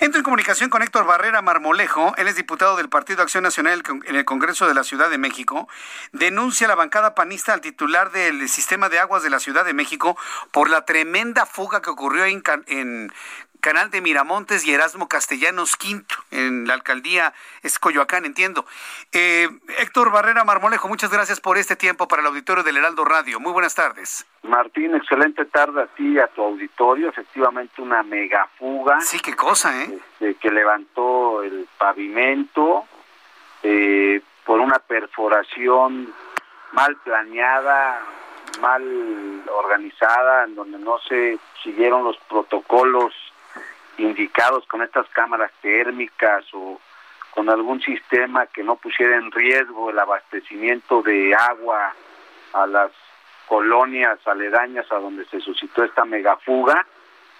[0.00, 4.14] Entro en comunicación con Héctor Barrera Marmolejo, él es diputado del Partido Acción Nacional en
[4.14, 5.68] el Congreso de la Ciudad de México.
[6.12, 10.16] Denuncia la bancada panista al titular del sistema de aguas de la Ciudad de México
[10.52, 13.12] por la tremenda fuga que ocurrió en, en
[13.60, 18.64] Canal de Miramontes y Erasmo Castellanos Quinto, en la alcaldía es Coyoacán, entiendo.
[19.12, 19.48] Eh,
[19.78, 23.40] Héctor Barrera Marmolejo, muchas gracias por este tiempo para el auditorio del Heraldo Radio.
[23.40, 24.26] Muy buenas tardes.
[24.44, 27.08] Martín, excelente tarde a ti y a tu auditorio.
[27.08, 29.00] Efectivamente, una megafuga.
[29.00, 29.98] Sí, qué cosa, ¿eh?
[30.12, 32.84] Este, que levantó el pavimento
[33.62, 36.12] eh, por una perforación
[36.72, 38.00] mal planeada,
[38.60, 43.12] mal organizada, en donde no se siguieron los protocolos
[43.98, 46.80] indicados con estas cámaras térmicas o
[47.34, 51.94] con algún sistema que no pusiera en riesgo el abastecimiento de agua
[52.52, 52.90] a las
[53.46, 56.86] colonias aledañas a donde se suscitó esta megafuga,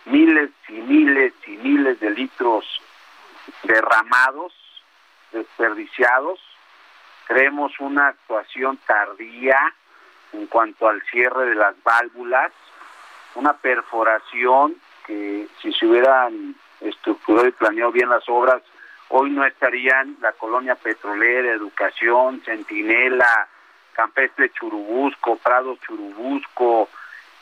[0.07, 2.65] miles y miles y miles de litros
[3.63, 4.53] derramados,
[5.33, 6.41] desperdiciados.
[7.27, 9.59] Creemos una actuación tardía
[10.33, 12.53] en cuanto al cierre de las válvulas,
[13.35, 14.77] una perforación
[15.09, 18.63] que si se hubieran estructurado y planeado bien las obras,
[19.09, 23.49] hoy no estarían la colonia petrolera, educación, centinela,
[23.95, 26.91] campestre Churubusco, Prado Churubusco,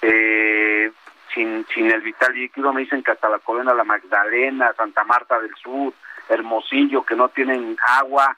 [0.00, 0.92] eh,
[1.34, 5.40] sin, sin el vital líquido, me dicen que hasta la colonia La Magdalena, Santa Marta
[5.40, 5.92] del Sur,
[6.28, 8.36] Hermosillo, que no tienen agua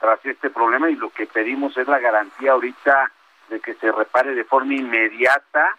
[0.00, 3.12] tras este problema y lo que pedimos es la garantía ahorita
[3.50, 5.76] de que se repare de forma inmediata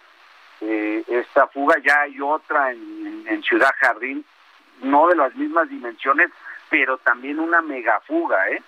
[0.61, 2.90] eh, esta fuga, ya hay otra en,
[3.43, 4.25] Ciudad Jardín,
[4.81, 6.29] no de las mismas dimensiones,
[6.69, 8.61] pero también una megafuga, ¿eh?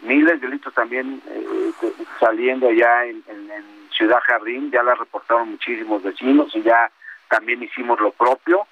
[0.00, 1.72] Miles de litros también eh,
[2.18, 3.22] saliendo allá en,
[3.90, 6.90] Ciudad Jardín, ya la reportaron muchísimos vecinos y ya
[7.28, 8.66] también hicimos lo propio,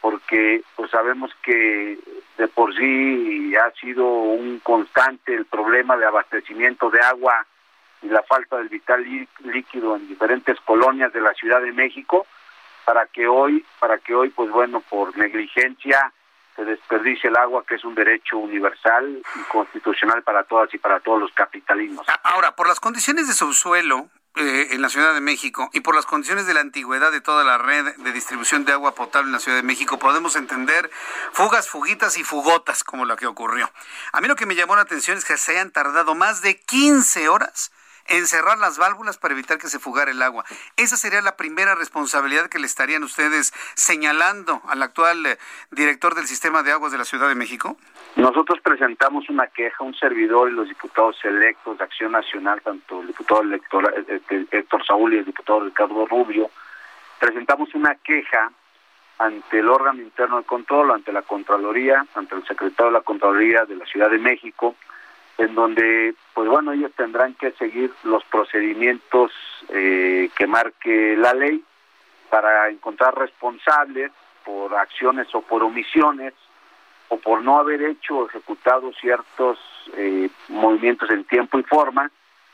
[0.00, 1.96] porque pues sabemos que
[2.36, 7.46] de por sí ha sido un constante el problema de abastecimiento de agua
[8.02, 9.06] y la falta del vital
[9.44, 12.26] líquido en diferentes colonias de la Ciudad de México
[12.84, 16.12] para que hoy para que hoy pues bueno por negligencia
[16.56, 21.00] se desperdicie el agua que es un derecho universal y constitucional para todas y para
[21.00, 22.06] todos los capitalinos.
[22.22, 26.06] Ahora, por las condiciones de subsuelo eh, en la Ciudad de México y por las
[26.06, 29.38] condiciones de la antigüedad de toda la red de distribución de agua potable en la
[29.38, 30.90] Ciudad de México, podemos entender
[31.32, 33.70] fugas, fugitas y fugotas como la que ocurrió.
[34.12, 36.60] A mí lo que me llamó la atención es que se hayan tardado más de
[36.60, 37.72] 15 horas
[38.06, 40.44] encerrar las válvulas para evitar que se fugara el agua.
[40.76, 45.38] Esa sería la primera responsabilidad que le estarían ustedes señalando al actual eh,
[45.70, 47.76] director del sistema de aguas de la Ciudad de México.
[48.16, 53.08] Nosotros presentamos una queja, un servidor y los diputados electos de Acción Nacional, tanto el
[53.08, 56.50] diputado elector, eh, eh, Héctor Saúl y el diputado Ricardo Rubio,
[57.18, 58.50] presentamos una queja
[59.18, 63.64] ante el órgano interno de control, ante la Contraloría, ante el secretario de la Contraloría
[63.64, 64.76] de la Ciudad de México,
[65.38, 69.32] en donde, pues bueno, ellos tendrán que seguir los procedimientos
[69.68, 71.62] eh, que marque la ley
[72.30, 74.12] para encontrar responsables
[74.44, 76.34] por acciones o por omisiones
[77.08, 79.58] o por no haber hecho o ejecutado ciertos
[79.96, 82.10] eh, movimientos en tiempo y forma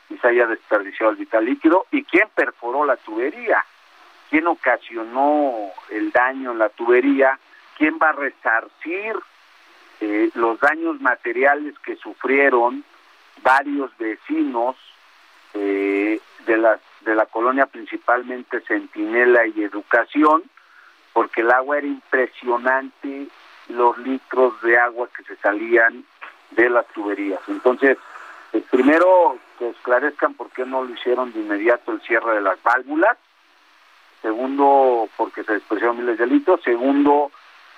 [0.09, 1.85] y se haya desperdiciado el vital líquido.
[1.91, 3.63] Y quién perforó la tubería,
[4.29, 7.39] quién ocasionó el daño en la tubería,
[7.77, 9.15] quién va a resarcir
[10.01, 12.83] eh, los daños materiales que sufrieron
[13.43, 14.75] varios vecinos
[15.53, 20.43] eh, de la de la colonia principalmente Centinela y Educación
[21.13, 23.27] porque el agua era impresionante
[23.69, 26.03] los litros de agua que se salían
[26.51, 27.39] de las tuberías.
[27.47, 27.97] Entonces
[28.53, 32.61] eh, primero que esclarezcan por qué no lo hicieron de inmediato el cierre de las
[32.63, 33.17] válvulas.
[34.23, 36.61] Segundo porque se despreciaron miles de litros.
[36.63, 37.31] Segundo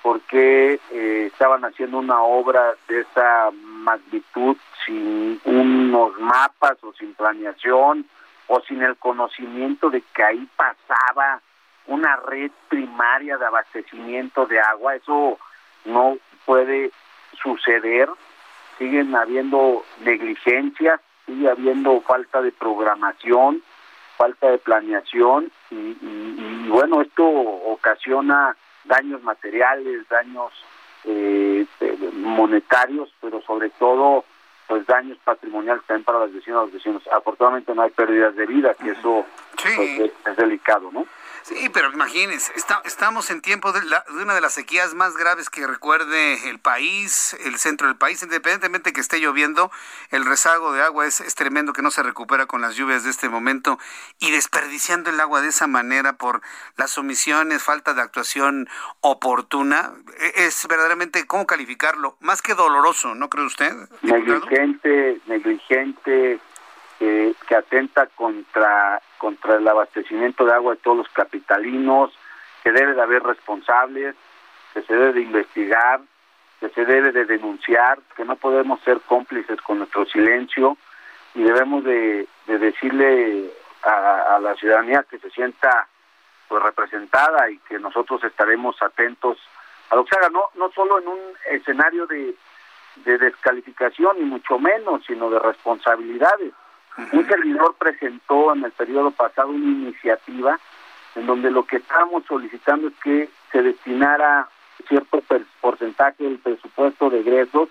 [0.04, 4.54] porque eh, estaban haciendo una obra de esa magnitud
[4.84, 8.04] sin unos mapas o sin planeación
[8.48, 11.40] o sin el conocimiento de que ahí pasaba
[11.86, 14.94] una red primaria de abastecimiento de agua.
[14.94, 15.38] Eso
[15.86, 16.90] no puede
[17.42, 18.10] suceder.
[18.76, 23.62] Siguen habiendo negligencias, sigue habiendo falta de programación,
[24.18, 28.54] falta de planeación y bueno, esto ocasiona
[28.84, 30.52] daños materiales, daños
[31.04, 31.66] eh,
[32.12, 34.24] monetarios, pero sobre todo
[34.66, 37.02] pues daños patrimoniales también para las vecinas y los vecinos.
[37.12, 39.26] Afortunadamente no hay pérdidas de vida, que eso
[39.62, 41.06] pues, es delicado, ¿no?
[41.44, 42.50] Sí, pero imagínense,
[42.86, 43.80] estamos en tiempo de,
[44.22, 48.94] una de las sequías más graves que recuerde el país, el centro del país, independientemente
[48.94, 49.70] que esté lloviendo,
[50.10, 53.10] el rezago de agua es, es tremendo que no se recupera con las lluvias de
[53.10, 53.78] este momento
[54.20, 56.40] y desperdiciando el agua de esa manera por
[56.78, 58.66] las omisiones, falta de actuación
[59.02, 62.16] oportuna, e, es verdaderamente, ¿cómo calificarlo?
[62.20, 63.74] Más que doloroso, ¿no cree usted?
[64.00, 66.40] Negligente, negligente,
[67.46, 72.12] que, atenta contra, contra el abastecimiento de agua de todos los capitalinos,
[72.62, 74.14] que debe de haber responsables,
[74.72, 76.00] que se debe de investigar,
[76.60, 80.76] que se debe de denunciar, que no podemos ser cómplices con nuestro silencio
[81.34, 83.50] y debemos de, decirle
[83.82, 85.88] a, la ciudadanía que se sienta
[86.48, 89.38] pues representada y que nosotros estaremos atentos
[89.90, 92.34] a lo que se haga, no, no solo en un escenario de,
[92.96, 96.52] de descalificación, ni mucho menos, sino de responsabilidades.
[96.96, 100.58] Un servidor presentó en el periodo pasado una iniciativa
[101.16, 104.48] en donde lo que estábamos solicitando es que se destinara
[104.88, 105.22] cierto
[105.60, 107.68] porcentaje del presupuesto de egresos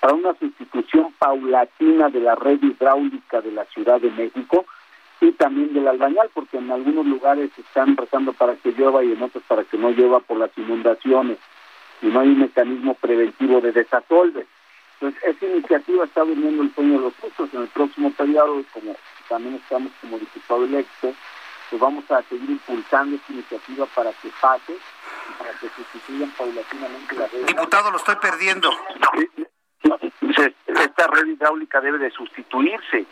[0.00, 4.64] para una sustitución paulatina de la red hidráulica de la Ciudad de México
[5.20, 9.22] y también del albañal, porque en algunos lugares están rezando para que llueva y en
[9.22, 11.38] otros para que no llueva por las inundaciones
[12.02, 14.46] y no hay un mecanismo preventivo de desasolve.
[15.00, 17.48] Entonces, esa iniciativa está durmiendo el sueño de los otros.
[17.54, 18.94] En el próximo periodo, como
[19.28, 21.14] también estamos como diputado electo,
[21.70, 27.14] pues vamos a seguir impulsando esta iniciativa para que pase y para que sustituyan paulatinamente
[27.14, 27.46] la red.
[27.46, 28.70] Diputado, lo estoy perdiendo.
[30.66, 33.06] Esta red hidráulica debe de sustituirse,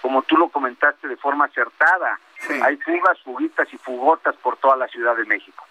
[0.00, 2.20] como tú lo comentaste de forma acertada.
[2.62, 5.64] Hay fugas, fuguitas y fugotas por toda la Ciudad de México.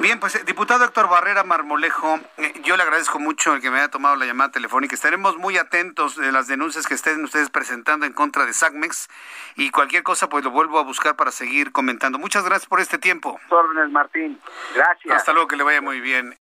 [0.00, 3.78] Bien, pues eh, diputado Héctor Barrera Marmolejo, eh, yo le agradezco mucho el que me
[3.80, 4.94] haya tomado la llamada telefónica.
[4.94, 9.08] Estaremos muy atentos de las denuncias que estén ustedes presentando en contra de SACMEX
[9.56, 12.18] y cualquier cosa pues lo vuelvo a buscar para seguir comentando.
[12.18, 13.38] Muchas gracias por este tiempo.
[13.50, 14.40] Órdenes, Martín.
[14.74, 15.16] Gracias.
[15.16, 16.34] Hasta luego, que le vaya muy bien.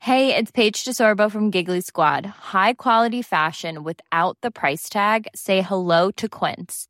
[0.00, 2.26] Hey, it's Paige DeSorbo from Giggly Squad.
[2.52, 5.28] High quality fashion without the price tag.
[5.36, 6.89] Say hello to Quince.